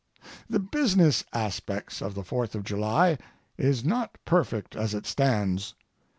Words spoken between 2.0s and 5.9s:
of the Fourth of July is not perfect as it stands.